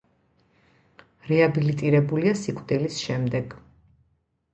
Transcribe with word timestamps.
რეაბილიტირებულია 1.31 2.31
სიკვდილის 2.45 2.97
შემდეგ. 3.03 3.55